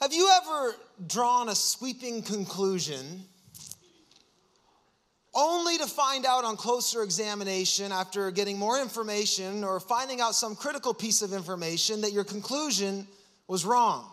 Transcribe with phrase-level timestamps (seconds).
[0.00, 0.74] Have you ever
[1.08, 3.24] drawn a sweeping conclusion
[5.34, 10.54] only to find out on closer examination after getting more information or finding out some
[10.54, 13.08] critical piece of information that your conclusion
[13.48, 14.08] was wrong?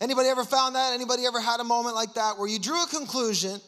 [0.00, 0.92] Anybody ever found that?
[0.94, 3.60] Anybody ever had a moment like that where you drew a conclusion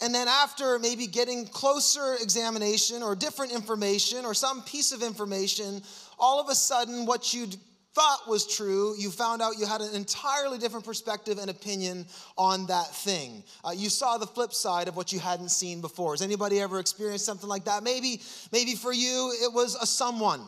[0.00, 5.80] and then after maybe getting closer examination or different information or some piece of information,
[6.18, 7.56] all of a sudden what you'd
[7.94, 12.66] thought was true, you found out you had an entirely different perspective and opinion on
[12.66, 13.44] that thing.
[13.64, 16.12] Uh, you saw the flip side of what you hadn't seen before.
[16.12, 17.82] Has anybody ever experienced something like that?
[17.82, 18.20] Maybe,
[18.52, 20.40] maybe for you it was a someone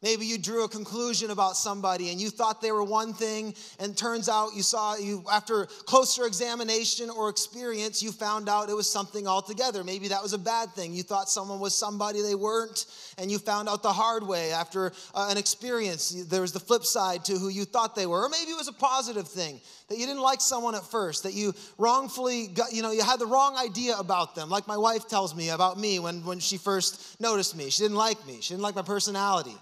[0.00, 3.96] Maybe you drew a conclusion about somebody and you thought they were one thing, and
[3.96, 8.88] turns out you saw you after closer examination or experience, you found out it was
[8.88, 9.82] something altogether.
[9.82, 10.94] Maybe that was a bad thing.
[10.94, 12.86] You thought someone was somebody they weren't,
[13.18, 16.10] and you found out the hard way after uh, an experience.
[16.26, 18.68] There was the flip side to who you thought they were, or maybe it was
[18.68, 22.82] a positive thing that you didn't like someone at first, that you wrongfully got, you
[22.82, 25.98] know, you had the wrong idea about them, like my wife tells me about me
[25.98, 27.68] when, when she first noticed me.
[27.70, 29.56] She didn't like me, she didn't like my personality.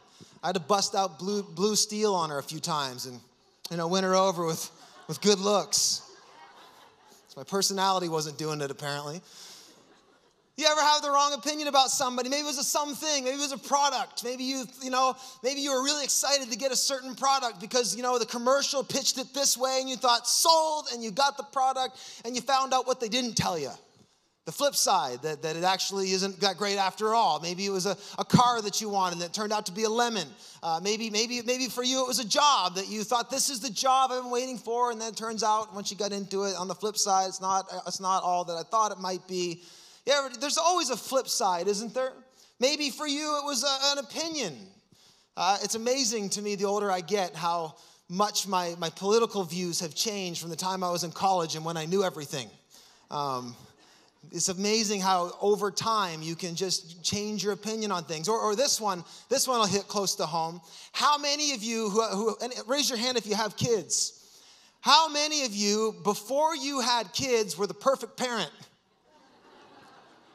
[0.47, 3.19] I had to bust out blue, blue steel on her a few times and,
[3.69, 4.71] you know, win her over with,
[5.09, 6.09] with good looks.
[7.37, 9.21] my personality wasn't doing it, apparently.
[10.57, 12.29] You ever have the wrong opinion about somebody?
[12.29, 14.23] Maybe it was a something, maybe it was a product.
[14.23, 17.97] Maybe you, you know, maybe you were really excited to get a certain product because,
[17.97, 21.37] you know, the commercial pitched it this way and you thought sold and you got
[21.37, 23.73] the product and you found out what they didn't tell you
[24.47, 27.41] the flip side that, that it actually isn't that great after all.
[27.41, 29.91] Maybe it was a, a car that you wanted that turned out to be a
[29.91, 30.29] lemon.
[30.63, 33.61] Uh, maybe maybe maybe for you it was a job that you thought this is
[33.61, 36.45] the job i've been waiting for and then it turns out once you got into
[36.45, 39.27] it on the flip side it's not it's not all that i thought it might
[39.29, 39.63] be.
[40.07, 42.13] Yeah there's always a flip side isn't there?
[42.59, 44.57] Maybe for you it was a, an opinion.
[45.37, 47.77] Uh, it's amazing to me the older i get how
[48.09, 51.65] much my, my political views have changed from the time i was in college and
[51.65, 52.49] when i knew everything.
[53.11, 53.55] Um,
[54.33, 58.29] it's amazing how over time you can just change your opinion on things.
[58.29, 60.61] Or, or this one, this one will hit close to home.
[60.93, 62.37] How many of you who, who
[62.67, 64.13] raise your hand if you have kids?
[64.81, 68.51] How many of you, before you had kids, were the perfect parent?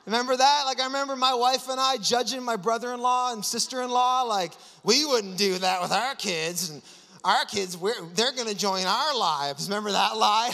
[0.05, 0.63] Remember that?
[0.65, 3.89] Like, I remember my wife and I judging my brother in law and sister in
[3.89, 4.51] law, like,
[4.83, 6.69] we wouldn't do that with our kids.
[6.69, 6.81] And
[7.23, 7.77] our kids,
[8.15, 9.69] they're gonna join our lives.
[9.69, 10.51] Remember that lie?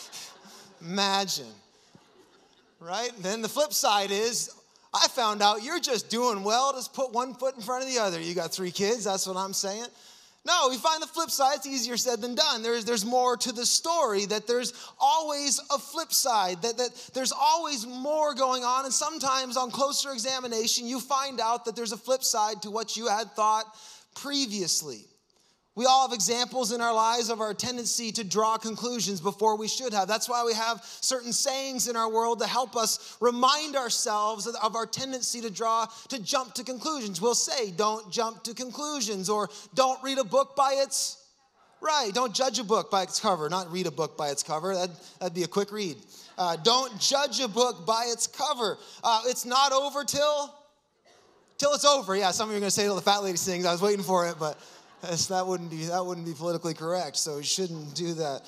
[0.82, 1.46] Imagine
[2.84, 3.10] right?
[3.20, 4.50] Then the flip side is,
[4.92, 6.72] I found out you're just doing well.
[6.72, 8.20] Just put one foot in front of the other.
[8.20, 9.86] You got three kids, that's what I'm saying.
[10.46, 12.62] No, we find the flip side, it's easier said than done.
[12.62, 17.32] There's, there's more to the story, that there's always a flip side, that, that there's
[17.32, 18.84] always more going on.
[18.84, 22.94] And sometimes on closer examination, you find out that there's a flip side to what
[22.94, 23.64] you had thought
[24.14, 25.06] previously.
[25.76, 29.66] We all have examples in our lives of our tendency to draw conclusions before we
[29.66, 30.06] should have.
[30.06, 34.76] That's why we have certain sayings in our world to help us remind ourselves of
[34.76, 37.20] our tendency to draw, to jump to conclusions.
[37.20, 41.26] We'll say, don't jump to conclusions, or don't read a book by its
[41.80, 42.12] right.
[42.14, 44.76] Don't judge a book by its cover, not read a book by its cover.
[44.76, 45.96] That'd, that'd be a quick read.
[46.38, 48.78] Uh, don't judge a book by its cover.
[49.02, 50.54] Uh, it's not over till
[51.58, 52.16] till it's over.
[52.16, 53.64] Yeah, some of you are going to say till the fat lady sings.
[53.64, 54.58] I was waiting for it, but
[55.28, 57.16] that wouldn't be that wouldn't be politically correct.
[57.16, 58.42] So we shouldn't do that.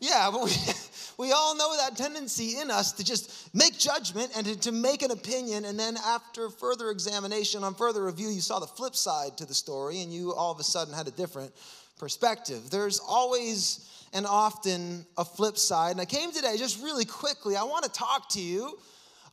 [0.00, 0.52] Yeah, but we,
[1.18, 5.02] we all know that tendency in us to just make judgment and to, to make
[5.02, 9.36] an opinion, and then after further examination, on further review, you saw the flip side
[9.38, 11.52] to the story, and you all of a sudden had a different
[11.98, 12.70] perspective.
[12.70, 15.92] There's always and often a flip side.
[15.92, 17.56] And I came today just really quickly.
[17.56, 18.78] I want to talk to you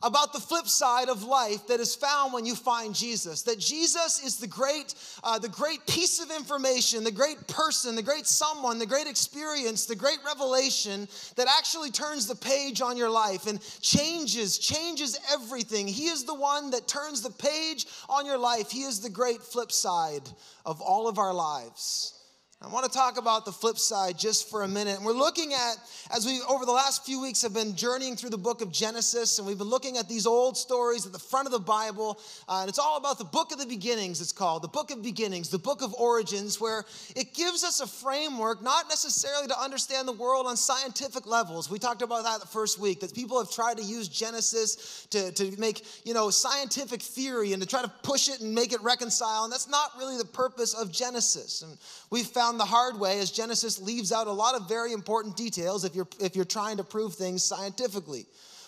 [0.02, 3.42] about the flip side of life that is found when you find Jesus.
[3.42, 8.02] That Jesus is the great, uh, the great piece of information, the great person, the
[8.02, 13.10] great someone, the great experience, the great revelation that actually turns the page on your
[13.10, 15.86] life and changes, changes everything.
[15.86, 18.70] He is the one that turns the page on your life.
[18.70, 20.28] He is the great flip side
[20.64, 22.15] of all of our lives.
[22.62, 24.98] I want to talk about the flip side just for a minute.
[25.02, 25.76] We're looking at,
[26.10, 29.38] as we over the last few weeks have been journeying through the book of Genesis,
[29.38, 32.18] and we've been looking at these old stories at the front of the Bible.
[32.48, 35.02] Uh, and it's all about the book of the beginnings, it's called the book of
[35.02, 40.08] beginnings, the book of origins, where it gives us a framework, not necessarily to understand
[40.08, 41.70] the world on scientific levels.
[41.70, 45.30] We talked about that the first week, that people have tried to use Genesis to,
[45.30, 48.80] to make, you know, scientific theory and to try to push it and make it
[48.80, 49.44] reconcile.
[49.44, 51.60] And that's not really the purpose of Genesis.
[51.60, 51.76] And
[52.08, 55.84] we've found the hard way as Genesis leaves out a lot of very important details
[55.84, 58.26] if you're, if you're trying to prove things scientifically.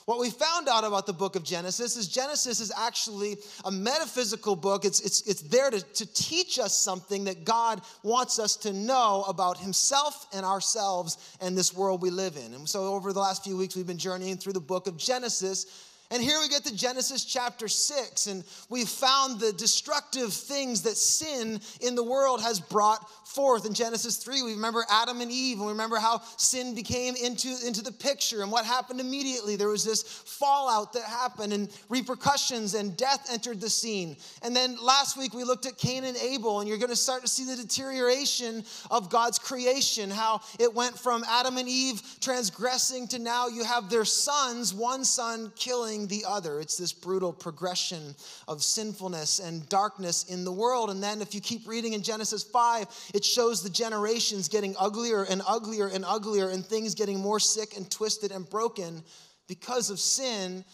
[0.08, 3.36] What we found out about the book of Genesis is Genesis is actually
[3.66, 4.86] a metaphysical book.
[4.86, 9.26] It's, it's, it's there to, to teach us something that God wants us to know
[9.28, 12.54] about Himself and ourselves and this world we live in.
[12.54, 15.87] And so, over the last few weeks, we've been journeying through the book of Genesis.
[16.10, 20.96] And here we get to Genesis chapter 6, and we've found the destructive things that
[20.96, 23.66] sin in the world has brought forth.
[23.66, 27.54] In Genesis 3, we remember Adam and Eve, and we remember how sin became into,
[27.66, 29.56] into the picture and what happened immediately.
[29.56, 34.16] There was this fallout that happened, and repercussions, and death entered the scene.
[34.42, 37.20] And then last week, we looked at Cain and Abel, and you're going to start
[37.20, 43.08] to see the deterioration of God's creation, how it went from Adam and Eve transgressing
[43.08, 46.60] to now you have their sons, one son killing the other.
[46.60, 48.14] It's this brutal progression
[48.46, 50.90] of sinfulness and darkness in the world.
[50.90, 55.24] And then, if you keep reading in Genesis 5, it shows the generations getting uglier
[55.24, 59.02] and uglier and uglier, and things getting more sick and twisted and broken
[59.48, 60.64] because of sin.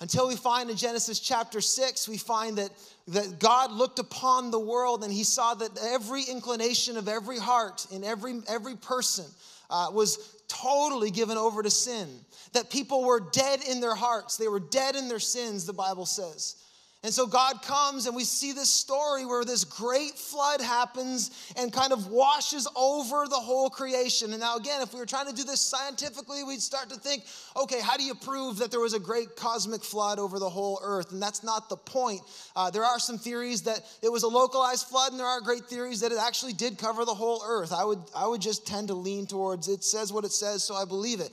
[0.00, 2.70] Until we find in Genesis chapter 6, we find that,
[3.08, 7.86] that God looked upon the world and he saw that every inclination of every heart
[7.92, 9.26] in every, every person
[9.70, 12.08] uh, was totally given over to sin
[12.52, 14.36] that people were dead in their hearts.
[14.36, 16.56] They were dead in their sins, the Bible says.
[17.04, 21.70] And so God comes, and we see this story where this great flood happens and
[21.70, 24.30] kind of washes over the whole creation.
[24.30, 27.24] And now, again, if we were trying to do this scientifically, we'd start to think,
[27.58, 30.80] okay, how do you prove that there was a great cosmic flood over the whole
[30.82, 31.12] earth?
[31.12, 32.22] And that's not the point.
[32.56, 35.66] Uh, there are some theories that it was a localized flood, and there are great
[35.66, 37.74] theories that it actually did cover the whole earth.
[37.74, 40.74] I would, I would just tend to lean towards it says what it says, so
[40.74, 41.32] I believe it.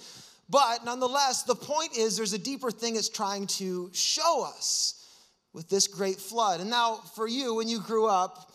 [0.50, 5.01] But nonetheless, the point is there's a deeper thing it's trying to show us
[5.54, 6.60] with this great flood.
[6.62, 8.51] And now, for you, when you grew up,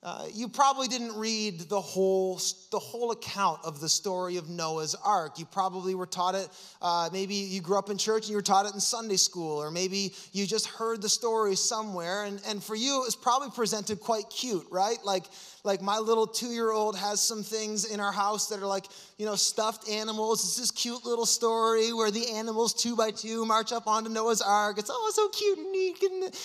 [0.00, 2.40] uh, you probably didn't read the whole,
[2.70, 5.40] the whole account of the story of Noah's Ark.
[5.40, 6.48] You probably were taught it,
[6.80, 9.60] uh, maybe you grew up in church and you were taught it in Sunday school,
[9.60, 12.24] or maybe you just heard the story somewhere.
[12.24, 14.98] And, and for you, it was probably presented quite cute, right?
[15.04, 15.24] Like,
[15.64, 18.86] like my little two year old has some things in our house that are like,
[19.16, 20.44] you know, stuffed animals.
[20.44, 24.42] It's this cute little story where the animals, two by two, march up onto Noah's
[24.42, 24.78] Ark.
[24.78, 25.98] It's, oh, so cute and neat,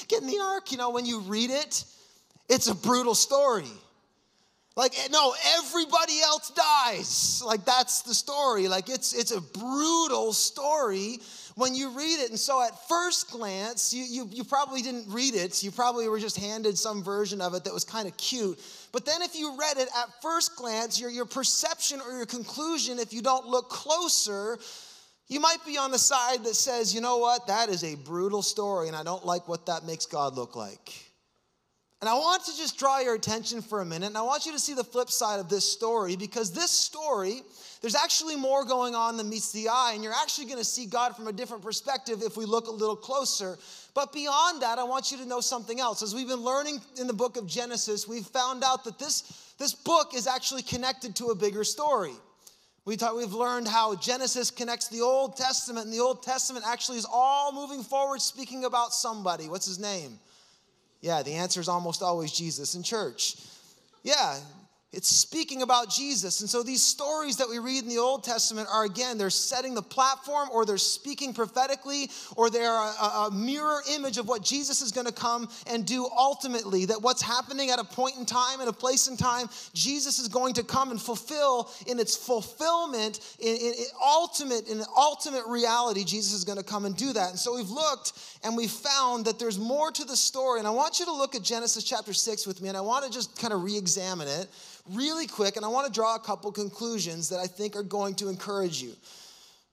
[0.08, 0.72] get in the ark.
[0.72, 1.86] You know, when you read it,
[2.54, 3.72] it's a brutal story.
[4.76, 7.44] Like, eh, no, everybody else dies.
[7.46, 8.68] Like, that's the story.
[8.68, 11.20] Like, it's, it's a brutal story
[11.56, 12.30] when you read it.
[12.32, 15.64] And so, at first glance, you, you, you probably didn't read it.
[15.64, 18.60] You probably were just handed some version of it that was kind of cute.
[18.92, 22.98] But then, if you read it at first glance, your, your perception or your conclusion,
[22.98, 24.58] if you don't look closer,
[25.28, 28.42] you might be on the side that says, you know what, that is a brutal
[28.42, 31.13] story, and I don't like what that makes God look like.
[32.04, 34.52] And I want to just draw your attention for a minute, and I want you
[34.52, 37.44] to see the flip side of this story because this story,
[37.80, 40.86] there's actually more going on than meets the eye, and you're actually going to see
[40.86, 43.58] God from a different perspective if we look a little closer.
[43.94, 46.04] But beyond that, I want you to know something else.
[46.04, 49.74] As we've been learning in the book of Genesis, we've found out that this, this
[49.74, 52.16] book is actually connected to a bigger story.
[52.84, 56.98] We thought we've learned how Genesis connects the Old Testament, and the Old Testament actually
[56.98, 59.48] is all moving forward speaking about somebody.
[59.48, 60.20] What's his name?
[61.04, 63.36] Yeah, the answer is almost always Jesus in church.
[64.04, 64.40] Yeah,
[64.94, 66.42] it's speaking about Jesus.
[66.42, 69.74] And so these stories that we read in the Old Testament are again, they're setting
[69.74, 74.82] the platform or they're speaking prophetically or they're a, a mirror image of what Jesus
[74.82, 76.86] is going to come and do ultimately.
[76.86, 80.28] That what's happening at a point in time, at a place in time, Jesus is
[80.28, 86.04] going to come and fulfill in its fulfillment, in, in, in ultimate, in ultimate reality,
[86.04, 87.32] Jesus is going to come and do that.
[87.32, 90.60] And so we've looked and we found that there's more to the story.
[90.60, 93.06] And I want you to look at Genesis chapter 6 with me and I want
[93.06, 94.48] to just kind of re examine it
[94.92, 98.16] really quick, and I want to draw a couple conclusions that I think are going
[98.16, 98.94] to encourage you.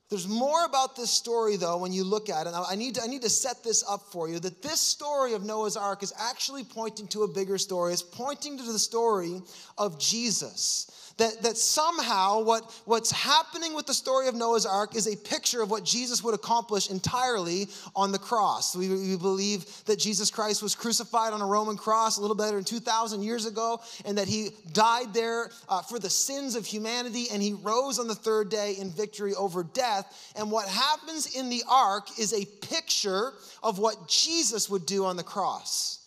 [0.08, 2.52] There's more about this story, though, when you look at it.
[2.52, 5.44] I need, to, I need to set this up for you that this story of
[5.44, 7.92] Noah's Ark is actually pointing to a bigger story.
[7.92, 9.40] It's pointing to the story
[9.78, 15.06] of Jesus that, that somehow what, what's happening with the story of Noah's Ark is
[15.06, 18.74] a picture of what Jesus would accomplish entirely on the cross.
[18.74, 22.56] We, we believe that Jesus Christ was crucified on a Roman cross a little better
[22.56, 27.26] than 2,000 years ago, and that he died there uh, for the sins of humanity,
[27.32, 30.32] and he rose on the third day in victory over death.
[30.36, 35.16] And what happens in the ark is a picture of what Jesus would do on
[35.16, 36.00] the cross.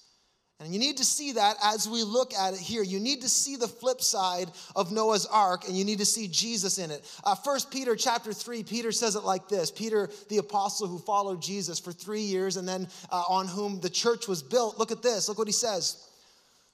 [0.60, 2.84] And you need to see that as we look at it here.
[2.84, 6.28] You need to see the flip side of Noah's ark and you need to see
[6.28, 7.04] Jesus in it.
[7.24, 11.42] Uh, First Peter chapter 3, Peter says it like this Peter, the apostle who followed
[11.42, 14.78] Jesus for three years and then uh, on whom the church was built.
[14.78, 15.28] Look at this.
[15.28, 16.08] Look what he says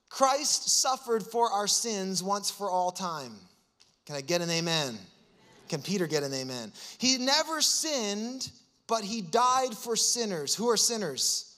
[0.09, 3.33] Christ suffered for our sins once for all time.
[4.05, 4.97] Can I get an amen?
[5.67, 6.73] Can Peter get an amen?
[6.99, 8.49] He never sinned
[8.89, 10.55] but he died for sinners.
[10.55, 11.48] Who are sinners?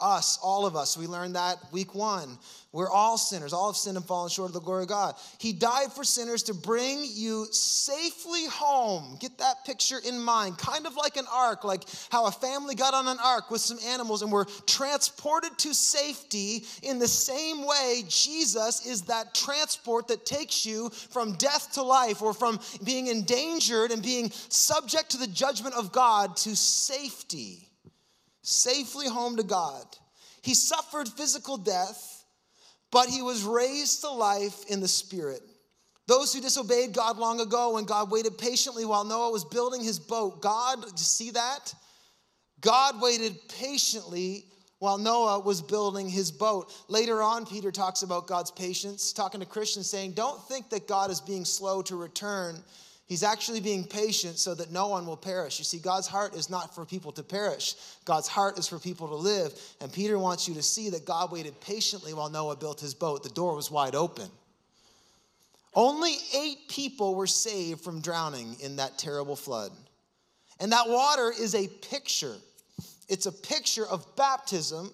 [0.00, 0.96] Us, all of us.
[0.96, 2.38] We learned that week one.
[2.70, 3.54] We're all sinners.
[3.54, 5.14] All have sinned and fallen short of the glory of God.
[5.38, 9.16] He died for sinners to bring you safely home.
[9.20, 10.58] Get that picture in mind.
[10.58, 13.78] Kind of like an ark, like how a family got on an ark with some
[13.86, 16.64] animals and were transported to safety.
[16.82, 22.20] In the same way, Jesus is that transport that takes you from death to life
[22.20, 27.67] or from being endangered and being subject to the judgment of God to safety.
[28.48, 29.84] Safely home to God.
[30.42, 32.18] He suffered physical death
[32.90, 35.42] but he was raised to life in the Spirit.
[36.06, 39.98] Those who disobeyed God long ago, when God waited patiently while Noah was building his
[39.98, 41.74] boat, God, you see that?
[42.60, 44.44] God waited patiently
[44.78, 46.72] while Noah was building his boat.
[46.88, 51.10] Later on, Peter talks about God's patience, talking to Christians, saying, Don't think that God
[51.10, 52.62] is being slow to return.
[53.08, 55.58] He's actually being patient so that no one will perish.
[55.58, 57.74] You see, God's heart is not for people to perish,
[58.04, 59.58] God's heart is for people to live.
[59.80, 63.22] And Peter wants you to see that God waited patiently while Noah built his boat.
[63.22, 64.28] The door was wide open.
[65.74, 69.72] Only eight people were saved from drowning in that terrible flood.
[70.60, 72.36] And that water is a picture.
[73.08, 74.92] It's a picture of baptism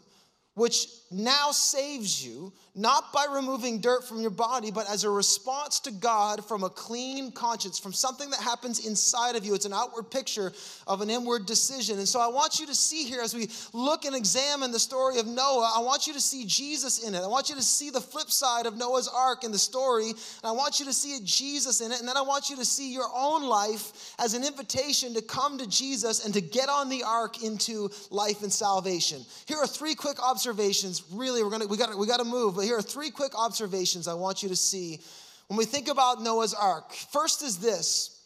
[0.54, 5.78] which now saves you, not by removing dirt from your body, but as a response
[5.80, 9.54] to God from a clean conscience, from something that happens inside of you.
[9.54, 10.52] It's an outward picture
[10.88, 11.99] of an inward decision.
[11.99, 15.21] And so I want you to see here, as we look and examine the story
[15.21, 17.21] of Noah, I want you to see Jesus in it.
[17.21, 20.09] I want you to see the flip side of Noah's ark in the story.
[20.09, 22.00] And I want you to see Jesus in it.
[22.00, 25.59] And then I want you to see your own life as an invitation to come
[25.59, 29.25] to Jesus and to get on the ark into life and salvation.
[29.47, 32.56] Here are three quick observations Really, we're gonna we got we got to move.
[32.56, 35.00] But here are three quick observations I want you to see
[35.49, 36.92] when we think about Noah's Ark.
[36.92, 38.23] First is this.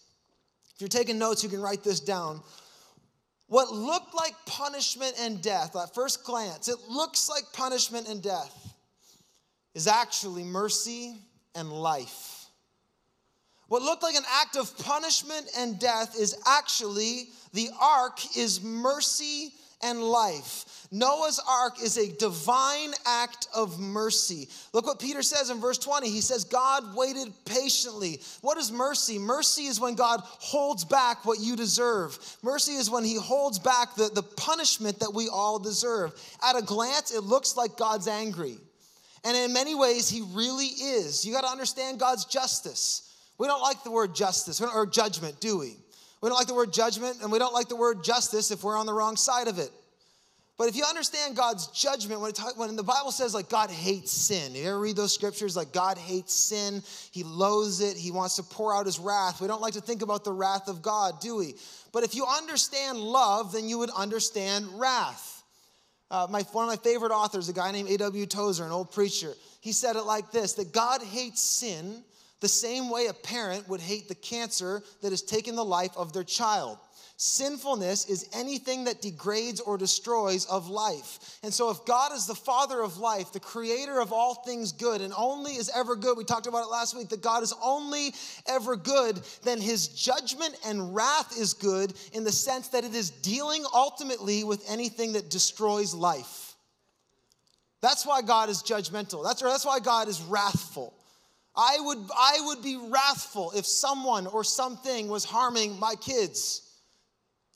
[0.75, 2.41] If you're taking notes, you can write this down.
[3.49, 8.75] What looked like punishment and death at first glance, it looks like punishment and death,
[9.75, 11.17] is actually mercy
[11.55, 12.47] and life.
[13.69, 19.53] What looked like an act of punishment and death is actually the ark is mercy
[19.83, 20.87] and life.
[20.91, 24.49] Noah's ark is a divine act of mercy.
[24.73, 26.09] Look what Peter says in verse 20.
[26.09, 28.21] He says, God waited patiently.
[28.41, 29.19] What is mercy?
[29.19, 32.19] Mercy is when God holds back what you deserve.
[32.43, 36.13] Mercy is when he holds back the, the punishment that we all deserve.
[36.43, 38.57] At a glance, it looks like God's angry.
[39.25, 41.25] And in many ways, he really is.
[41.25, 43.15] You got to understand God's justice.
[43.37, 45.77] We don't like the word justice or judgment, do we?
[46.21, 48.77] We don't like the word judgment, and we don't like the word justice if we're
[48.77, 49.71] on the wrong side of it.
[50.59, 54.11] But if you understand God's judgment, when, talk, when, the Bible says like God hates
[54.11, 56.83] sin, you ever read those scriptures like God hates sin,
[57.13, 59.41] He loathes it, He wants to pour out His wrath.
[59.41, 61.55] We don't like to think about the wrath of God, do we?
[61.93, 65.45] But if you understand love, then you would understand wrath.
[66.11, 68.27] Uh, my, one of my favorite authors, a guy named A.W.
[68.27, 72.03] Tozer, an old preacher, he said it like this that God hates sin
[72.41, 76.13] the same way a parent would hate the cancer that has taken the life of
[76.13, 76.79] their child.
[77.21, 81.41] Sinfulness is anything that degrades or destroys of life.
[81.43, 85.01] And so, if God is the Father of life, the creator of all things good,
[85.01, 88.15] and only is ever good, we talked about it last week, that God is only
[88.47, 93.11] ever good, then his judgment and wrath is good in the sense that it is
[93.11, 96.55] dealing ultimately with anything that destroys life.
[97.81, 99.25] That's why God is judgmental.
[99.25, 100.95] That's, that's why God is wrathful.
[101.61, 106.63] I would, I would be wrathful if someone or something was harming my kids.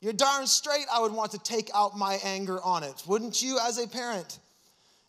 [0.01, 3.01] You're darn straight, I would want to take out my anger on it.
[3.07, 4.39] Wouldn't you, as a parent?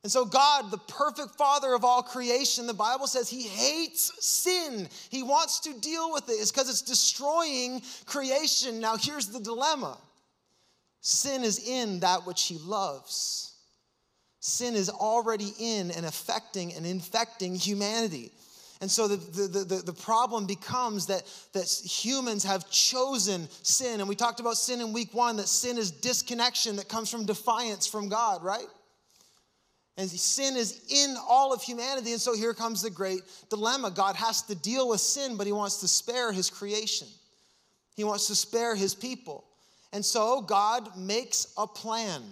[0.05, 4.89] And so, God, the perfect father of all creation, the Bible says he hates sin.
[5.09, 6.35] He wants to deal with it.
[6.35, 8.79] It's because it's destroying creation.
[8.79, 9.99] Now, here's the dilemma
[11.01, 13.55] sin is in that which he loves,
[14.39, 18.31] sin is already in and affecting and infecting humanity.
[18.81, 24.01] And so the, the, the, the, problem becomes that, that humans have chosen sin.
[24.01, 27.25] And we talked about sin in week one, that sin is disconnection that comes from
[27.25, 28.67] defiance from God, right?
[29.97, 32.13] And sin is in all of humanity.
[32.13, 33.93] And so here comes the great dilemma.
[33.93, 37.09] God has to deal with sin, but he wants to spare his creation,
[37.97, 39.45] he wants to spare his people.
[39.93, 42.23] And so God makes a plan.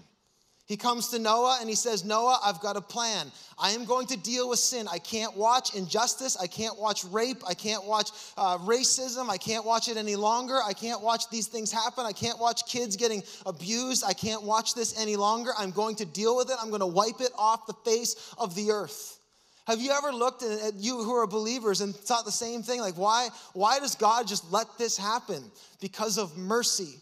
[0.66, 3.30] He comes to Noah and he says, Noah, I've got a plan.
[3.58, 4.86] I am going to deal with sin.
[4.90, 6.36] I can't watch injustice.
[6.40, 7.42] I can't watch rape.
[7.46, 9.28] I can't watch uh, racism.
[9.28, 10.60] I can't watch it any longer.
[10.64, 12.06] I can't watch these things happen.
[12.06, 14.04] I can't watch kids getting abused.
[14.06, 15.50] I can't watch this any longer.
[15.58, 16.56] I'm going to deal with it.
[16.62, 19.18] I'm going to wipe it off the face of the earth.
[19.66, 22.80] Have you ever looked at you who are believers and thought the same thing?
[22.80, 25.42] Like, why, why does God just let this happen?
[25.80, 26.96] Because of mercy.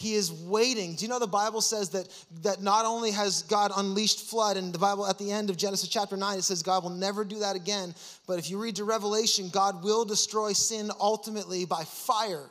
[0.00, 0.94] He is waiting.
[0.94, 2.08] Do you know the Bible says that,
[2.40, 5.90] that not only has God unleashed flood, and the Bible at the end of Genesis
[5.90, 7.94] chapter 9, it says God will never do that again.
[8.26, 12.48] But if you read to Revelation, God will destroy sin ultimately by fire.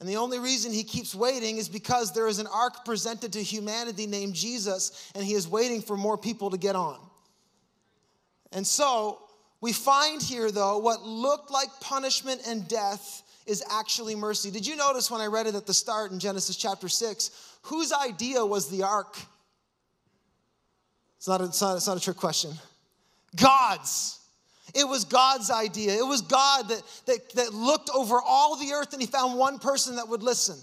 [0.00, 3.42] And the only reason he keeps waiting is because there is an ark presented to
[3.42, 6.98] humanity named Jesus, and he is waiting for more people to get on.
[8.52, 9.18] And so
[9.60, 14.50] we find here, though, what looked like punishment and death is actually mercy.
[14.50, 17.58] Did you notice when I read it at the start in Genesis chapter 6?
[17.62, 19.16] Whose idea was the ark?
[21.18, 22.52] It's not a, it's not, it's not a trick question.
[23.36, 24.20] God's.
[24.74, 25.94] It was God's idea.
[25.94, 29.58] It was God that, that, that looked over all the earth and he found one
[29.58, 30.56] person that would listen.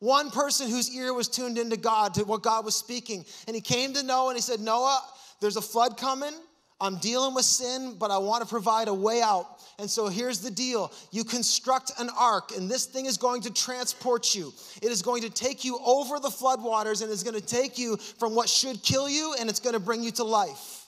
[0.00, 3.24] One person whose ear was tuned into God, to what God was speaking.
[3.46, 5.02] And he came to Noah and he said, Noah,
[5.40, 6.32] there's a flood coming.
[6.80, 9.46] I'm dealing with sin, but I want to provide a way out.
[9.78, 13.52] And so here's the deal you construct an ark, and this thing is going to
[13.52, 14.52] transport you.
[14.82, 17.96] It is going to take you over the floodwaters, and it's going to take you
[17.96, 20.86] from what should kill you, and it's going to bring you to life.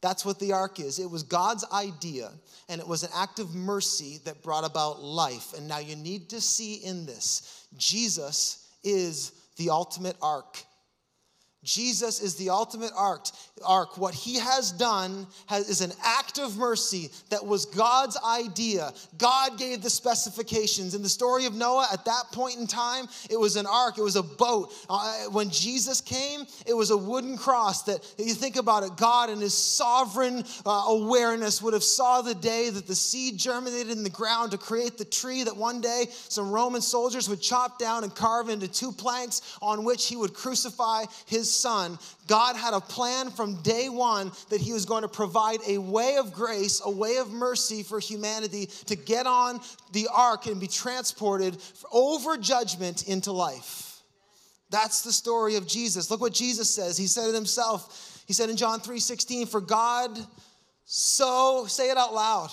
[0.00, 0.98] That's what the ark is.
[0.98, 2.30] It was God's idea,
[2.68, 5.54] and it was an act of mercy that brought about life.
[5.56, 10.62] And now you need to see in this Jesus is the ultimate ark.
[11.64, 13.26] Jesus is the ultimate ark.
[13.64, 13.96] ark.
[13.96, 18.92] What he has done has, is an act of mercy that was God's idea.
[19.18, 20.94] God gave the specifications.
[20.94, 24.02] In the story of Noah, at that point in time, it was an ark, it
[24.02, 24.74] was a boat.
[24.90, 29.30] Uh, when Jesus came, it was a wooden cross that, you think about it, God
[29.30, 34.02] in his sovereign uh, awareness would have saw the day that the seed germinated in
[34.02, 38.04] the ground to create the tree that one day some Roman soldiers would chop down
[38.04, 42.80] and carve into two planks on which he would crucify his son, God had a
[42.80, 46.90] plan from day one that he was going to provide a way of grace, a
[46.90, 49.60] way of mercy for humanity to get on
[49.92, 51.56] the ark and be transported
[51.92, 54.00] over judgment into life.
[54.70, 56.10] That's the story of Jesus.
[56.10, 56.96] Look what Jesus says.
[56.96, 58.22] He said it himself.
[58.26, 60.18] He said in John 3 16, For God
[60.86, 62.50] so, say it out loud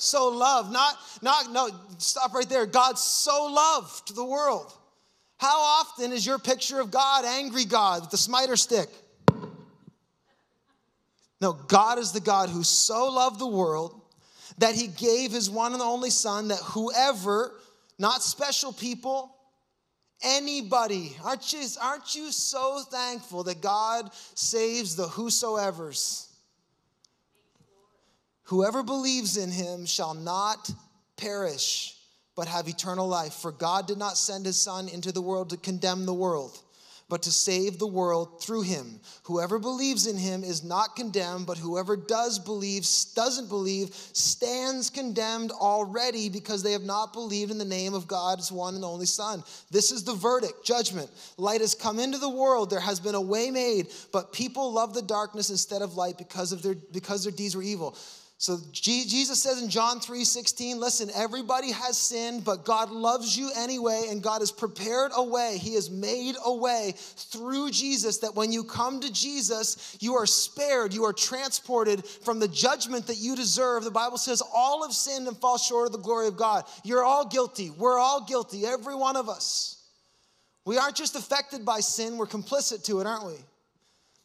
[0.00, 1.68] so loved not not no
[1.98, 4.72] stop right there god so loved the world
[5.40, 8.90] how often is your picture of God angry God with the smiter stick?
[11.40, 13.98] No, God is the God who so loved the world
[14.58, 17.54] that he gave his one and only Son that whoever,
[17.98, 19.34] not special people,
[20.22, 26.28] anybody, aren't you, aren't you so thankful that God saves the whosoever's?
[28.42, 30.70] Whoever believes in him shall not
[31.16, 31.96] perish
[32.36, 33.34] but have eternal life.
[33.34, 36.58] For God did not send his Son into the world to condemn the world,
[37.08, 39.00] but to save the world through him.
[39.24, 45.50] Whoever believes in him is not condemned, but whoever does believe, doesn't believe, stands condemned
[45.50, 49.42] already because they have not believed in the name of God's one and only Son.
[49.70, 51.10] This is the verdict, judgment.
[51.36, 54.94] Light has come into the world, there has been a way made, but people love
[54.94, 57.96] the darkness instead of light because of their because their deeds were evil.
[58.40, 63.50] So Jesus says in John 3 16, listen, everybody has sinned, but God loves you
[63.54, 65.58] anyway, and God has prepared a way.
[65.58, 70.24] He has made a way through Jesus that when you come to Jesus, you are
[70.24, 73.84] spared, you are transported from the judgment that you deserve.
[73.84, 76.64] The Bible says all have sinned and fall short of the glory of God.
[76.82, 77.68] You're all guilty.
[77.68, 79.84] We're all guilty, every one of us.
[80.64, 83.34] We aren't just affected by sin, we're complicit to it, aren't we?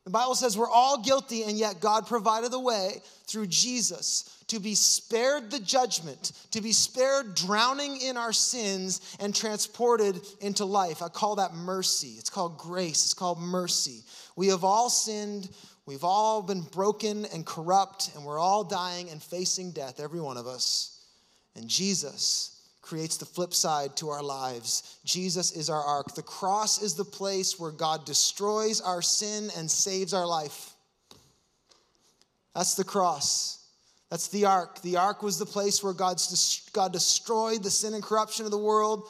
[0.06, 4.60] The Bible says we're all guilty, and yet God provided the way through Jesus to
[4.60, 11.02] be spared the judgment, to be spared drowning in our sins and transported into life.
[11.02, 12.16] I call that mercy.
[12.20, 14.04] It's called grace, it's called mercy.
[14.36, 15.50] We have all sinned,
[15.88, 20.38] we've all been broken and corrupt, and we're all dying and facing death, every one
[20.38, 21.04] of us.
[21.56, 22.55] And Jesus,
[22.86, 25.00] creates the flip side to our lives.
[25.04, 26.14] Jesus is our ark.
[26.14, 30.76] The cross is the place where God destroys our sin and saves our life.
[32.54, 33.68] That's the cross.
[34.12, 34.82] That's the ark.
[34.84, 38.58] The ark was the place where God's, God destroyed the sin and corruption of the
[38.58, 39.10] world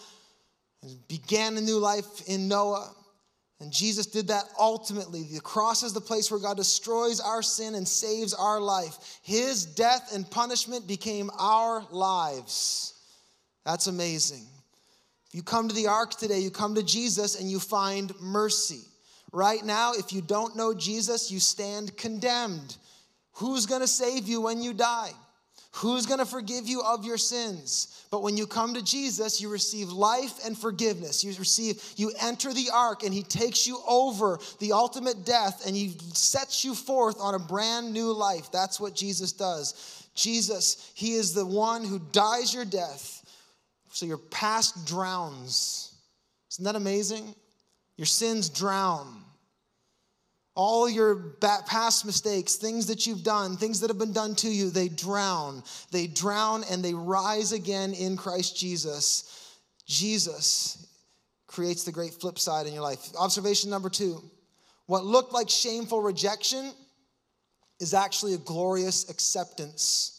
[0.82, 2.90] and began a new life in Noah.
[3.60, 5.24] And Jesus did that ultimately.
[5.24, 9.20] The cross is the place where God destroys our sin and saves our life.
[9.22, 12.95] His death and punishment became our lives.
[13.66, 14.46] That's amazing.
[15.28, 18.82] If you come to the ark today, you come to Jesus and you find mercy.
[19.32, 22.78] Right now, if you don't know Jesus, you stand condemned.
[23.34, 25.12] Who's going to save you when you die?
[25.74, 28.06] Who's going to forgive you of your sins?
[28.10, 31.22] But when you come to Jesus, you receive life and forgiveness.
[31.22, 35.76] You receive, you enter the ark, and He takes you over the ultimate death and
[35.76, 38.54] He sets you forth on a brand new life.
[38.54, 40.08] That's what Jesus does.
[40.16, 43.25] Jesus, He is the one who dies your death
[43.96, 45.94] so your past drowns
[46.52, 47.34] Isn't that amazing?
[47.96, 49.24] Your sins drown.
[50.54, 54.70] All your past mistakes, things that you've done, things that have been done to you,
[54.70, 55.64] they drown.
[55.92, 59.58] They drown and they rise again in Christ Jesus.
[59.86, 60.88] Jesus
[61.48, 63.00] creates the great flip side in your life.
[63.18, 64.22] Observation number two
[64.88, 66.74] what looked like shameful rejection
[67.80, 70.15] is actually a glorious acceptance.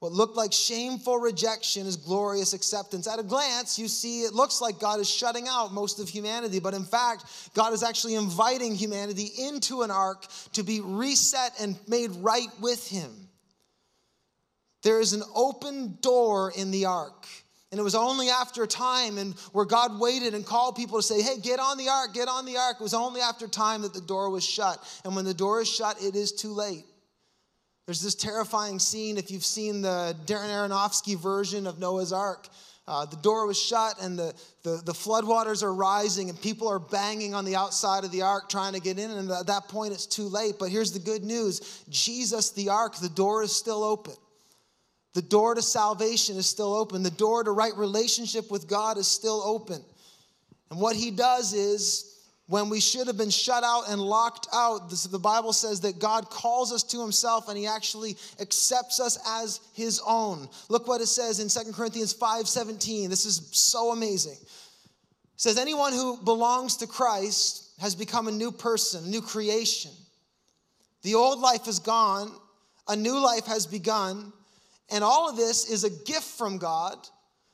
[0.00, 3.06] What looked like shameful rejection is glorious acceptance.
[3.06, 6.58] At a glance, you see it looks like God is shutting out most of humanity,
[6.58, 11.78] but in fact, God is actually inviting humanity into an ark to be reset and
[11.86, 13.10] made right with Him.
[14.82, 17.26] There is an open door in the ark.
[17.70, 21.22] And it was only after time and where God waited and called people to say,
[21.22, 22.78] hey, get on the ark, get on the ark.
[22.80, 24.82] It was only after time that the door was shut.
[25.04, 26.84] And when the door is shut, it is too late.
[27.90, 32.46] There's this terrifying scene if you've seen the Darren Aronofsky version of Noah's Ark.
[32.86, 36.78] Uh, the door was shut and the, the, the floodwaters are rising and people are
[36.78, 39.10] banging on the outside of the ark trying to get in.
[39.10, 40.54] And at that point, it's too late.
[40.56, 44.14] But here's the good news Jesus, the ark, the door is still open.
[45.14, 47.02] The door to salvation is still open.
[47.02, 49.82] The door to right relationship with God is still open.
[50.70, 52.09] And what he does is,
[52.50, 56.00] when we should have been shut out and locked out, this, the Bible says that
[56.00, 60.48] God calls us to himself and he actually accepts us as his own.
[60.68, 63.08] Look what it says in 2 Corinthians 5 17.
[63.08, 64.32] This is so amazing.
[64.32, 64.48] It
[65.36, 69.92] says, Anyone who belongs to Christ has become a new person, a new creation.
[71.02, 72.32] The old life is gone,
[72.88, 74.32] a new life has begun.
[74.90, 76.98] And all of this is a gift from God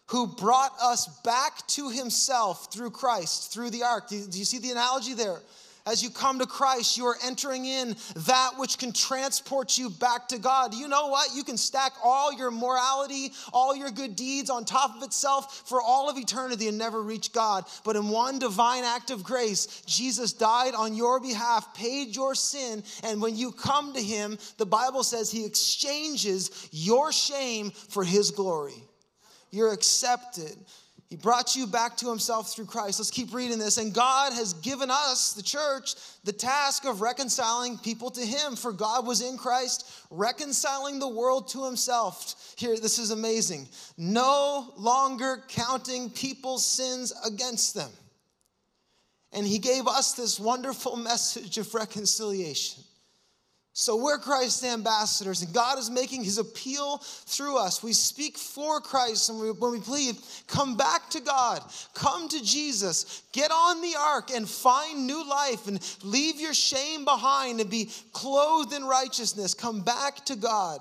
[0.09, 4.09] who brought us back to himself through Christ, through the ark.
[4.09, 5.41] Do you see the analogy there?
[5.87, 7.95] As you come to Christ, you are entering in
[8.27, 10.75] that which can transport you back to God.
[10.75, 11.31] You know what?
[11.33, 15.81] You can stack all your morality, all your good deeds on top of itself for
[15.81, 17.67] all of eternity and never reach God.
[17.85, 22.83] But in one divine act of grace, Jesus died on your behalf, paid your sin,
[23.05, 28.33] and when you come to Him, the Bible says He exchanges your shame for His
[28.33, 28.83] glory.
[29.57, 30.55] You're accepted.
[31.09, 32.99] He brought you back to himself through Christ.
[32.99, 33.79] Let's keep reading this.
[33.79, 38.55] And God has given us, the church, the task of reconciling people to him.
[38.55, 42.55] For God was in Christ, reconciling the world to himself.
[42.59, 43.67] Here, this is amazing.
[43.97, 47.91] No longer counting people's sins against them.
[49.33, 52.83] And he gave us this wonderful message of reconciliation.
[53.79, 57.83] So we're Christ's ambassadors, and God is making his appeal through us.
[57.83, 61.61] We speak for Christ, and we, when we plead, come back to God,
[61.93, 67.05] come to Jesus, get on the ark and find new life, and leave your shame
[67.05, 69.53] behind and be clothed in righteousness.
[69.53, 70.81] Come back to God.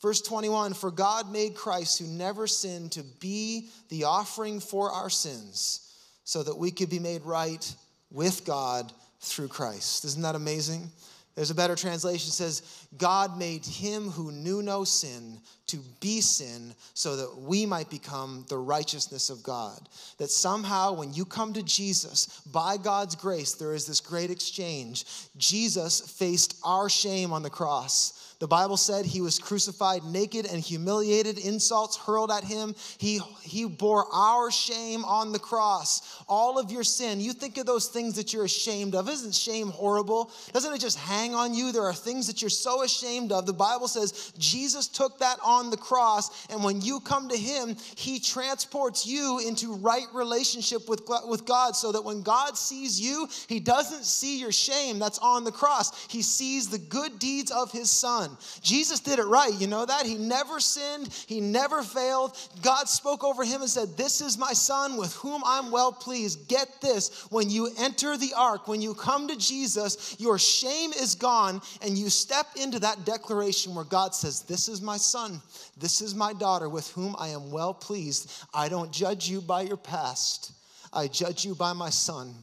[0.00, 5.10] Verse 21 For God made Christ, who never sinned, to be the offering for our
[5.10, 5.92] sins,
[6.24, 7.74] so that we could be made right
[8.10, 10.06] with God through Christ.
[10.06, 10.90] Isn't that amazing?
[11.36, 16.74] There's a better translation says, God made him who knew no sin to be sin
[16.94, 19.78] so that we might become the righteousness of God.
[20.16, 25.04] That somehow, when you come to Jesus, by God's grace, there is this great exchange.
[25.36, 30.60] Jesus faced our shame on the cross the Bible said he was crucified naked and
[30.60, 32.74] humiliated, insults hurled at him.
[32.98, 36.22] He, he bore our shame on the cross.
[36.28, 37.20] All of your sin.
[37.20, 39.08] You think of those things that you're ashamed of.
[39.08, 40.30] Isn't shame horrible?
[40.52, 41.72] Doesn't it just hang on you?
[41.72, 43.46] There are things that you're so ashamed of.
[43.46, 47.74] The Bible says Jesus took that on the cross, and when you come to him,
[47.96, 53.28] he transports you into right relationship with, with God so that when God sees you,
[53.48, 56.06] he doesn't see your shame that's on the cross.
[56.08, 58.25] He sees the good deeds of his son.
[58.60, 59.52] Jesus did it right.
[59.52, 60.06] You know that?
[60.06, 62.36] He never sinned, he never failed.
[62.62, 66.48] God spoke over him and said, This is my son with whom I'm well pleased.
[66.48, 71.14] Get this when you enter the ark, when you come to Jesus, your shame is
[71.14, 75.40] gone, and you step into that declaration where God says, This is my son,
[75.76, 78.32] this is my daughter with whom I am well pleased.
[78.54, 80.52] I don't judge you by your past,
[80.92, 82.34] I judge you by my son.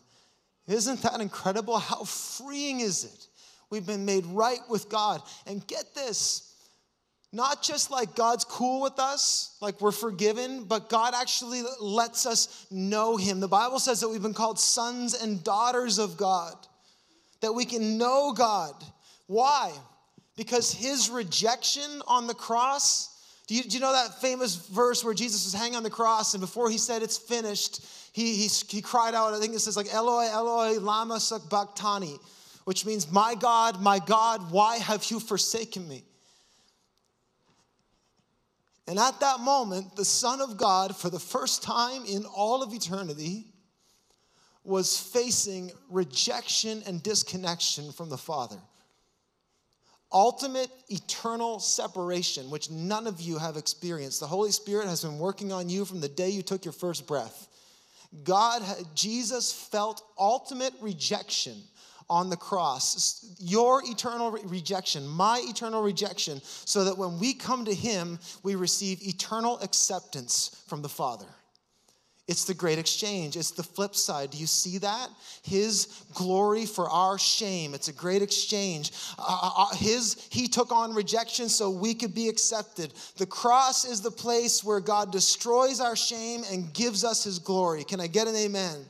[0.68, 1.78] Isn't that incredible?
[1.78, 3.28] How freeing is it?
[3.70, 5.22] We've been made right with God.
[5.48, 6.54] And get this,
[7.34, 12.68] not just like God's cool with us, like we're forgiven, but God actually lets us
[12.70, 13.40] know Him.
[13.40, 16.56] The Bible says that we've been called sons and daughters of God,
[17.42, 18.76] that we can know God.
[19.26, 19.72] Why?
[20.38, 23.10] Because His rejection on the cross.
[23.48, 26.36] Do you, do you know that famous verse where Jesus was hanging on the cross
[26.36, 29.76] and before he said it's finished, he, he, he cried out, I think it says
[29.76, 32.20] like, Eloi, Eloi, lama sabachthani
[32.66, 36.04] which means, My God, my God, why have you forsaken me?
[38.88, 42.74] And at that moment, the Son of God, for the first time in all of
[42.74, 43.46] eternity,
[44.64, 48.58] was facing rejection and disconnection from the Father.
[50.12, 54.20] Ultimate eternal separation, which none of you have experienced.
[54.20, 57.08] The Holy Spirit has been working on you from the day you took your first
[57.08, 57.48] breath.
[58.24, 58.62] God,
[58.94, 61.56] Jesus felt ultimate rejection
[62.14, 63.26] on the cross.
[63.40, 69.02] Your eternal rejection, my eternal rejection, so that when we come to Him, we receive
[69.02, 71.26] eternal acceptance from the Father.
[72.28, 73.36] It's the great exchange.
[73.36, 74.30] It's the flip side.
[74.30, 75.10] Do you see that?
[75.42, 77.74] His glory for our shame.
[77.74, 78.92] It's a great exchange.
[79.18, 82.94] Uh, uh, uh, his, he took on rejection so we could be accepted.
[83.18, 87.84] The cross is the place where God destroys our shame and gives us his glory.
[87.84, 88.86] Can I get an amen?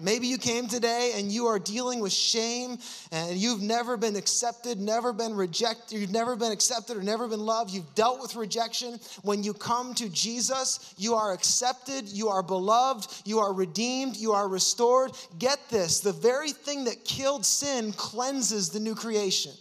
[0.00, 2.78] Maybe you came today and you are dealing with shame
[3.12, 7.40] and you've never been accepted, never been rejected, you've never been accepted or never been
[7.40, 7.70] loved.
[7.70, 8.98] You've dealt with rejection.
[9.22, 14.32] When you come to Jesus, you are accepted, you are beloved, you are redeemed, you
[14.32, 15.12] are restored.
[15.38, 19.52] Get this the very thing that killed sin cleanses the new creation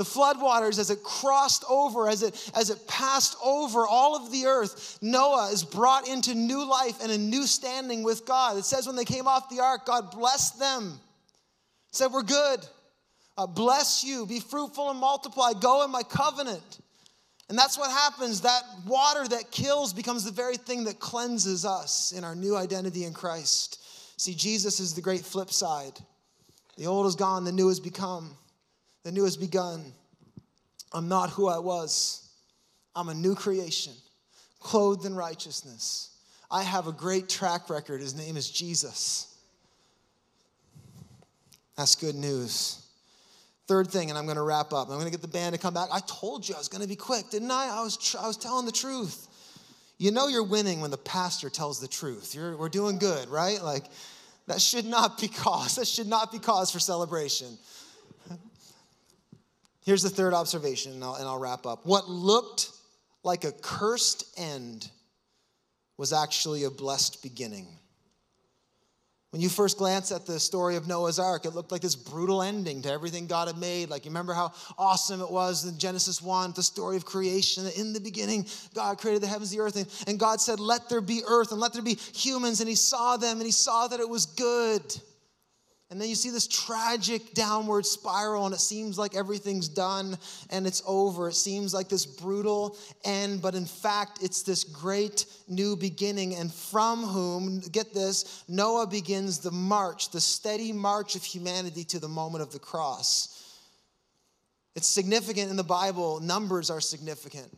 [0.00, 4.46] the floodwaters as it crossed over as it as it passed over all of the
[4.46, 8.56] earth noah is brought into new life and a new standing with god.
[8.56, 10.98] It says when they came off the ark god blessed them.
[11.92, 12.60] Said we're good.
[13.36, 14.24] Uh, bless you.
[14.24, 15.52] Be fruitful and multiply.
[15.52, 16.78] Go in my covenant.
[17.50, 18.40] And that's what happens.
[18.40, 23.04] That water that kills becomes the very thing that cleanses us in our new identity
[23.04, 23.84] in christ.
[24.18, 26.00] See jesus is the great flip side.
[26.78, 28.38] The old is gone the new has become
[29.02, 29.92] the new has begun.
[30.92, 32.28] I'm not who I was.
[32.94, 33.92] I'm a new creation,
[34.58, 36.18] clothed in righteousness.
[36.50, 38.00] I have a great track record.
[38.00, 39.38] His name is Jesus.
[41.76, 42.84] That's good news.
[43.68, 44.88] Third thing, and I'm going to wrap up.
[44.88, 45.88] I'm going to get the band to come back.
[45.92, 47.68] I told you I was going to be quick, didn't I?
[47.68, 49.28] I was, tr- I was telling the truth.
[49.96, 52.34] You know you're winning when the pastor tells the truth.
[52.34, 53.62] You're, we're doing good, right?
[53.62, 53.84] Like,
[54.48, 55.76] that should not be cause.
[55.76, 57.56] That should not be cause for celebration.
[59.84, 61.86] Here's the third observation, and I'll, and I'll wrap up.
[61.86, 62.70] What looked
[63.22, 64.90] like a cursed end
[65.96, 67.66] was actually a blessed beginning.
[69.30, 72.42] When you first glance at the story of Noah's Ark, it looked like this brutal
[72.42, 73.88] ending to everything God had made.
[73.88, 77.64] Like, you remember how awesome it was in Genesis 1, the story of creation.
[77.76, 81.00] In the beginning, God created the heavens, the earth, and, and God said, Let there
[81.00, 82.58] be earth and let there be humans.
[82.58, 84.82] And He saw them and He saw that it was good.
[85.90, 90.16] And then you see this tragic downward spiral, and it seems like everything's done
[90.48, 91.28] and it's over.
[91.28, 96.36] It seems like this brutal end, but in fact, it's this great new beginning.
[96.36, 101.98] And from whom, get this, Noah begins the march, the steady march of humanity to
[101.98, 103.36] the moment of the cross.
[104.76, 107.52] It's significant in the Bible, numbers are significant.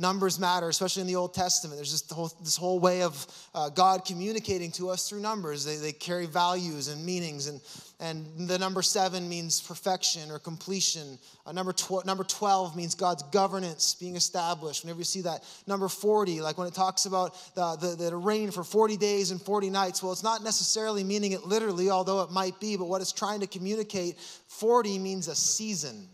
[0.00, 1.76] Numbers matter, especially in the Old Testament.
[1.76, 5.64] There's just whole, this whole way of uh, God communicating to us through numbers.
[5.64, 7.48] They, they carry values and meanings.
[7.48, 7.60] And,
[7.98, 11.18] and the number seven means perfection or completion.
[11.44, 14.84] Uh, number, tw- number 12 means God's governance being established.
[14.84, 15.42] Whenever you see that.
[15.66, 19.42] Number 40, like when it talks about the, the, the rain for 40 days and
[19.42, 23.00] 40 nights, well, it's not necessarily meaning it literally, although it might be, but what
[23.00, 26.08] it's trying to communicate 40 means a season.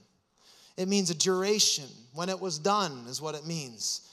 [0.77, 1.85] It means a duration.
[2.13, 4.09] When it was done is what it means.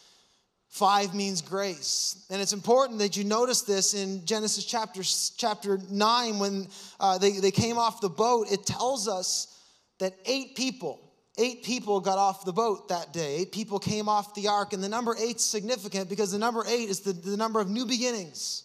[0.69, 2.25] Five means grace.
[2.29, 5.01] And it's important that you notice this in Genesis chapter,
[5.37, 6.67] chapter 9 when
[6.99, 8.47] uh, they, they came off the boat.
[8.51, 9.59] It tells us
[9.99, 10.99] that eight people,
[11.37, 13.35] eight people got off the boat that day.
[13.41, 14.73] Eight people came off the ark.
[14.73, 17.85] And the number eight's significant because the number eight is the, the number of new
[17.85, 18.63] beginnings.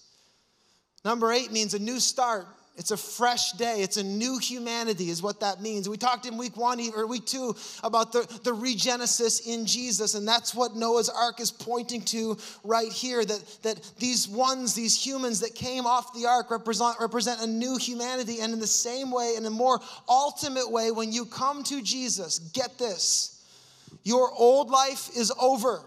[1.05, 2.47] Number eight means a new start.
[2.77, 3.81] It's a fresh day.
[3.81, 5.89] It's a new humanity, is what that means.
[5.89, 10.29] We talked in week one or week two about the, the regenesis in Jesus, and
[10.29, 15.41] that's what Noah's ark is pointing to right here that, that these ones, these humans
[15.41, 18.41] that came off the ark, represent, represent a new humanity.
[18.41, 22.39] And in the same way, in a more ultimate way, when you come to Jesus,
[22.39, 23.33] get this
[24.03, 25.81] your old life is over,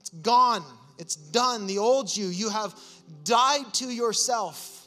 [0.00, 0.64] it's gone,
[0.98, 1.66] it's done.
[1.66, 2.74] The old you, you have
[3.24, 4.86] died to yourself.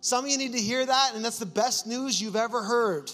[0.00, 3.10] Some of you need to hear that, and that's the best news you've ever heard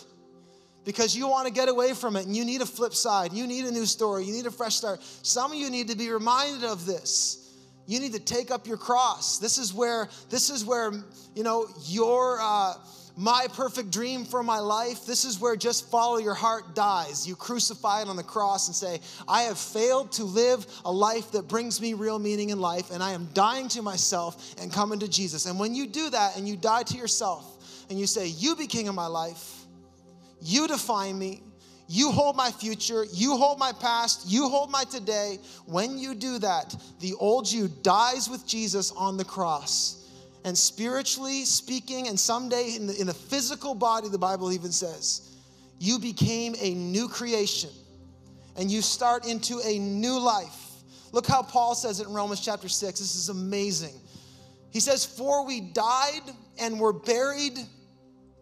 [0.84, 3.32] because you want to get away from it and you need a flip side.
[3.32, 4.24] You need a new story.
[4.24, 5.00] You need a fresh start.
[5.22, 7.38] Some of you need to be reminded of this.
[7.86, 9.38] You need to take up your cross.
[9.38, 10.92] This is where, this is where,
[11.34, 12.74] you know, your, uh,
[13.16, 17.26] my perfect dream for my life, this is where just follow your heart dies.
[17.26, 21.32] You crucify it on the cross and say, I have failed to live a life
[21.32, 24.98] that brings me real meaning in life, and I am dying to myself and coming
[25.00, 25.46] to Jesus.
[25.46, 28.66] And when you do that and you die to yourself and you say, You be
[28.66, 29.66] king of my life,
[30.40, 31.42] you define me,
[31.88, 35.38] you hold my future, you hold my past, you hold my today.
[35.66, 40.01] When you do that, the old you dies with Jesus on the cross
[40.44, 45.36] and spiritually speaking, and someday in the, in the physical body, the Bible even says,
[45.78, 47.70] you became a new creation
[48.56, 50.70] and you start into a new life.
[51.12, 52.98] Look how Paul says it in Romans chapter 6.
[52.98, 53.94] This is amazing.
[54.70, 56.22] He says, For we died
[56.58, 57.56] and were buried.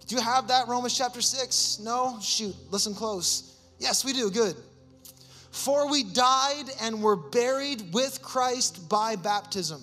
[0.07, 1.81] Do you have that, Romans chapter 6?
[1.81, 2.19] No?
[2.21, 3.57] Shoot, listen close.
[3.79, 4.31] Yes, we do.
[4.31, 4.57] Good.
[5.51, 9.83] For we died and were buried with Christ by baptism.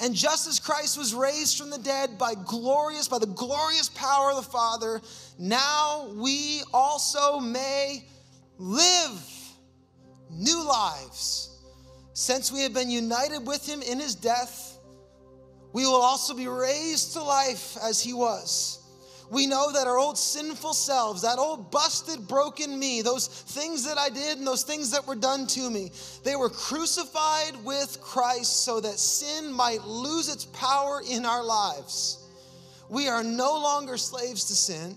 [0.00, 4.30] And just as Christ was raised from the dead by glorious by the glorious power
[4.30, 5.00] of the Father,
[5.38, 8.04] now we also may
[8.58, 9.20] live
[10.30, 11.58] new lives.
[12.12, 14.78] Since we have been united with him in his death,
[15.72, 18.77] we will also be raised to life as he was.
[19.30, 23.98] We know that our old sinful selves, that old busted, broken me, those things that
[23.98, 25.92] I did and those things that were done to me,
[26.24, 32.24] they were crucified with Christ so that sin might lose its power in our lives.
[32.88, 34.96] We are no longer slaves to sin.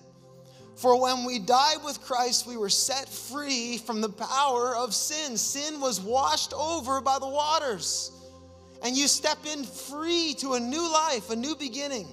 [0.75, 5.35] For when we died with Christ, we were set free from the power of sin.
[5.37, 8.11] Sin was washed over by the waters
[8.83, 12.07] and you step in free to a new life, a new beginning.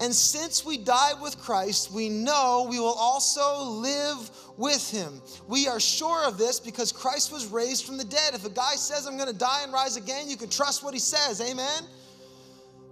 [0.00, 5.20] And since we died with Christ, we know we will also live with him.
[5.46, 8.32] We are sure of this because Christ was raised from the dead.
[8.32, 10.94] If a guy says, I'm going to die and rise again, you can trust what
[10.94, 11.42] he says.
[11.42, 11.82] Amen?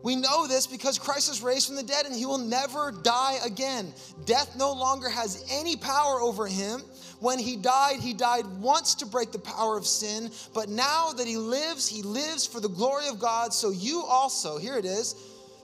[0.02, 3.38] We know this because Christ was raised from the dead and he will never die
[3.44, 3.92] again.
[4.26, 6.82] Death no longer has any power over him.
[7.20, 11.26] When he died, he died once to break the power of sin, but now that
[11.26, 13.52] he lives, he lives for the glory of God.
[13.52, 15.16] So you also, here it is,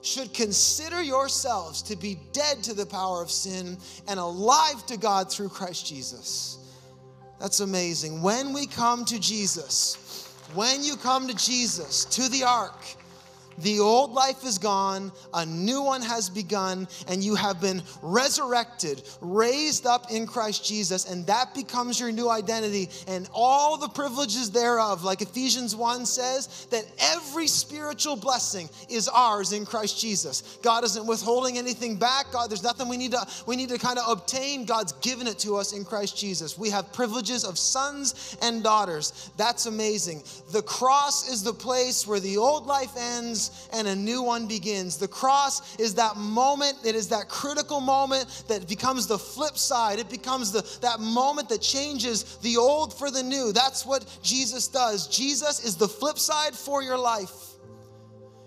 [0.05, 5.31] should consider yourselves to be dead to the power of sin and alive to God
[5.31, 6.59] through Christ Jesus.
[7.39, 8.21] That's amazing.
[8.21, 12.79] When we come to Jesus, when you come to Jesus, to the ark,
[13.59, 19.03] the old life is gone, a new one has begun, and you have been resurrected,
[19.21, 24.51] raised up in Christ Jesus, and that becomes your new identity and all the privileges
[24.51, 25.03] thereof.
[25.03, 30.59] Like Ephesians 1 says, that every spiritual blessing is ours in Christ Jesus.
[30.61, 32.31] God isn't withholding anything back.
[32.31, 34.65] God, there's nothing we need to we need to kind of obtain.
[34.65, 36.57] God's given it to us in Christ Jesus.
[36.57, 39.31] We have privileges of sons and daughters.
[39.37, 40.23] That's amazing.
[40.51, 44.97] The cross is the place where the old life ends and a new one begins.
[44.97, 49.99] The cross is that moment, it is that critical moment that becomes the flip side.
[49.99, 53.51] It becomes the, that moment that changes the old for the new.
[53.51, 55.07] That's what Jesus does.
[55.07, 57.55] Jesus is the flip side for your life.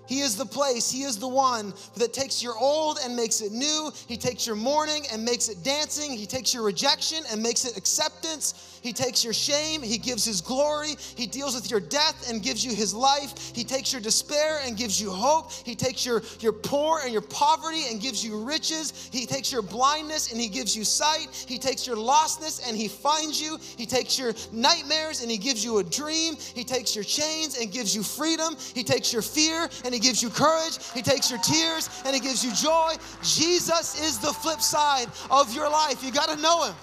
[0.09, 3.53] He is the place, He is the one that takes your old and makes it
[3.53, 3.93] new.
[4.07, 6.13] He takes your mourning and makes it dancing.
[6.13, 8.78] He takes your rejection and makes it acceptance.
[8.83, 10.95] He takes your shame, He gives His glory.
[11.17, 13.53] He deals with your death and gives you His life.
[13.55, 15.53] He takes your despair and gives you hope.
[15.53, 19.09] He takes your, your poor and your poverty and gives you riches.
[19.13, 21.45] He takes your blindness and He gives you sight.
[21.49, 23.59] He takes your lostness and He finds you.
[23.77, 26.37] He takes your nightmares and He gives you a dream.
[26.37, 28.57] He takes your chains and gives you freedom.
[28.75, 30.79] He takes your fear and He gives you courage.
[30.95, 32.95] He takes your tears and He gives you joy.
[33.23, 36.03] Jesus is the flip side of your life.
[36.03, 36.75] You got to know Him.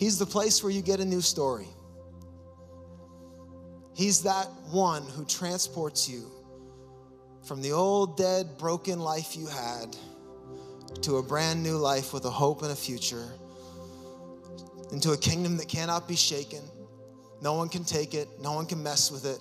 [0.00, 1.68] He's the place where you get a new story.
[3.94, 6.30] He's that one who transports you
[7.46, 9.94] from the old, dead, broken life you had
[11.02, 13.28] to a brand new life with a hope and a future,
[14.90, 16.62] into a kingdom that cannot be shaken.
[17.42, 19.38] No one can take it, no one can mess with it.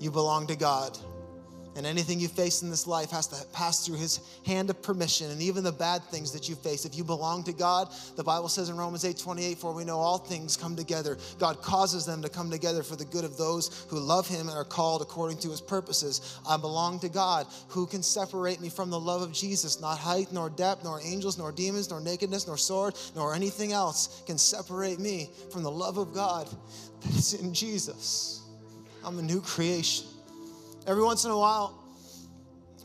[0.00, 0.96] You belong to God.
[1.76, 5.30] And anything you face in this life has to pass through his hand of permission.
[5.30, 8.48] And even the bad things that you face, if you belong to God, the Bible
[8.48, 11.18] says in Romans 8 28, for we know all things come together.
[11.38, 14.56] God causes them to come together for the good of those who love him and
[14.56, 16.38] are called according to his purposes.
[16.48, 17.46] I belong to God.
[17.68, 19.80] Who can separate me from the love of Jesus?
[19.80, 24.22] Not height, nor depth, nor angels, nor demons, nor nakedness, nor sword, nor anything else
[24.26, 26.48] can separate me from the love of God
[27.02, 28.42] that is in Jesus.
[29.04, 30.06] I'm a new creation.
[30.86, 31.82] Every once in a while,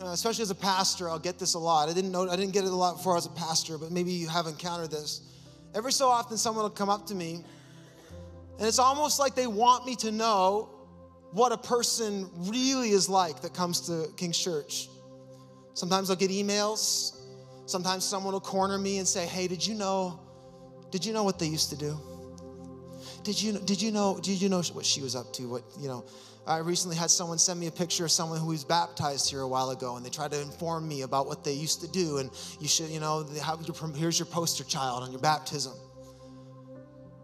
[0.01, 1.89] uh, especially as a pastor, I'll get this a lot.
[1.89, 3.91] I didn't know I didn't get it a lot before I was a pastor, but
[3.91, 5.21] maybe you have encountered this.
[5.75, 7.43] Every so often, someone will come up to me,
[8.57, 10.69] and it's almost like they want me to know
[11.31, 14.87] what a person really is like that comes to King's Church.
[15.73, 17.17] Sometimes I'll get emails.
[17.65, 20.21] Sometimes someone will corner me and say, "Hey, did you know?
[20.89, 21.99] Did you know what they used to do?
[23.23, 25.47] Did you did you know did you know what she was up to?
[25.47, 26.05] What you know?"
[26.49, 29.47] I recently had someone send me a picture of someone who was baptized here a
[29.47, 32.17] while ago, and they tried to inform me about what they used to do.
[32.17, 35.73] And you should, you know, have your, here's your poster child on your baptism.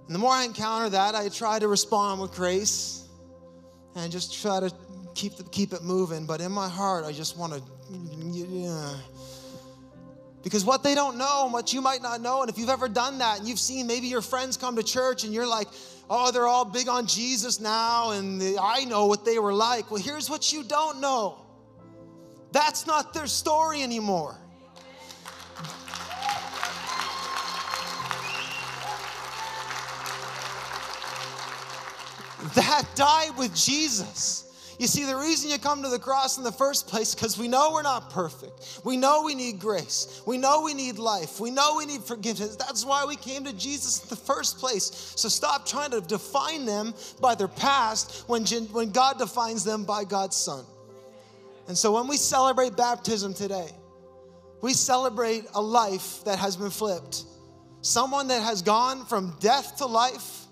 [0.06, 3.08] And the more I encounter that, I try to respond with grace
[3.96, 4.72] and just try to
[5.16, 6.28] keep, the, keep it moving.
[6.28, 8.96] But in my heart, I just want to, yeah.
[10.46, 12.88] Because what they don't know and what you might not know, and if you've ever
[12.88, 15.68] done that and you've seen maybe your friends come to church and you're like,
[16.08, 19.90] oh, they're all big on Jesus now and I know what they were like.
[19.90, 21.40] Well, here's what you don't know
[22.52, 24.38] that's not their story anymore.
[32.54, 34.45] That died with Jesus.
[34.78, 37.48] You see, the reason you come to the cross in the first place, because we
[37.48, 38.82] know we're not perfect.
[38.84, 40.22] We know we need grace.
[40.26, 41.40] We know we need life.
[41.40, 42.58] We know we need forgiveness.
[42.58, 45.14] That's why we came to Jesus in the first place.
[45.16, 50.04] So stop trying to define them by their past when, when God defines them by
[50.04, 50.66] God's Son.
[51.68, 53.70] And so when we celebrate baptism today,
[54.62, 57.24] we celebrate a life that has been flipped.
[57.82, 60.45] Someone that has gone from death to life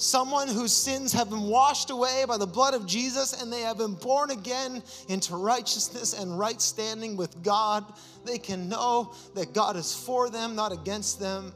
[0.00, 3.76] someone whose sins have been washed away by the blood of Jesus and they have
[3.76, 7.84] been born again into righteousness and right standing with God.
[8.24, 11.52] They can know that God is for them, not against them.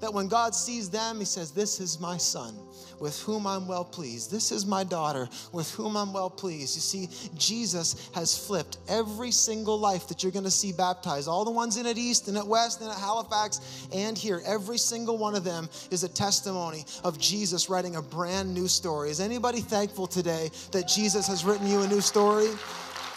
[0.00, 2.54] That when God sees them, He says, This is my son
[3.00, 4.30] with whom I'm well pleased.
[4.30, 6.76] This is my daughter with whom I'm well pleased.
[6.76, 11.28] You see, Jesus has flipped every single life that you're going to see baptized.
[11.28, 14.78] All the ones in at East and at West and at Halifax and here, every
[14.78, 19.10] single one of them is a testimony of Jesus writing a brand new story.
[19.10, 22.48] Is anybody thankful today that Jesus has written you a new story?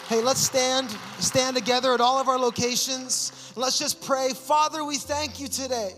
[0.08, 3.52] Hey, let's stand, stand together at all of our locations.
[3.54, 4.30] Let's just pray.
[4.34, 5.92] Father, we thank you today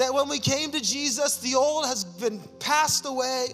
[0.00, 3.48] that when we came to Jesus, the old has been passed away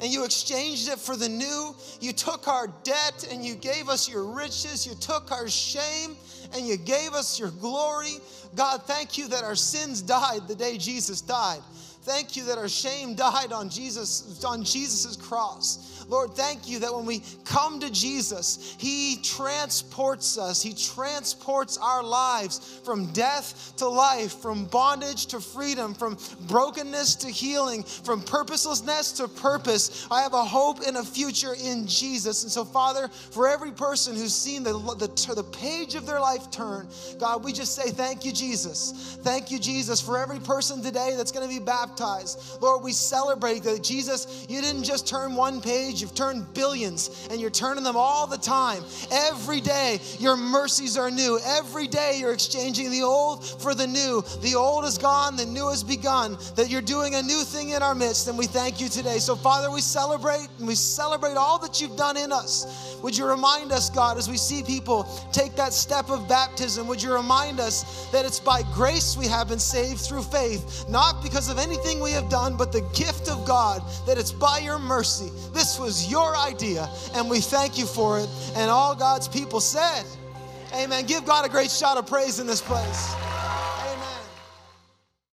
[0.00, 1.76] and you exchanged it for the new.
[2.00, 4.84] You took our debt and you gave us your riches.
[4.84, 6.16] You took our shame
[6.54, 8.16] and you gave us your glory.
[8.56, 11.60] God, thank you that our sins died the day Jesus died.
[12.04, 16.04] Thank you that our shame died on Jesus on Jesus's cross.
[16.08, 22.02] Lord, thank you that when we come to Jesus, He transports us, He transports our
[22.02, 29.12] lives from death to life, from bondage to freedom, from brokenness to healing, from purposelessness
[29.12, 30.08] to purpose.
[30.10, 32.42] I have a hope and a future in Jesus.
[32.42, 36.50] And so, Father, for every person who's seen the, the, the page of their life
[36.50, 36.88] turn,
[37.20, 39.18] God, we just say thank you, Jesus.
[39.22, 41.91] Thank you, Jesus, for every person today that's going to be baptized.
[42.60, 47.40] Lord, we celebrate that, Jesus, you didn't just turn one page, You've turned billions and
[47.40, 48.82] you're turning them all the time.
[49.10, 51.38] Every day, your mercies are new.
[51.44, 54.22] Every day, you're exchanging the old for the new.
[54.40, 56.36] The old is gone, the new has begun.
[56.56, 59.18] That you're doing a new thing in our midst, and we thank you today.
[59.18, 62.98] So, Father, we celebrate and we celebrate all that you've done in us.
[63.02, 67.02] Would you remind us, God, as we see people take that step of baptism, would
[67.02, 71.48] you remind us that it's by grace we have been saved through faith, not because
[71.48, 75.30] of anything we have done, but the gift of God, that it's by your mercy.
[75.52, 78.28] This was was your idea, and we thank you for it.
[78.54, 80.04] And all God's people said,
[80.74, 81.04] Amen.
[81.04, 83.14] Give God a great shout of praise in this place.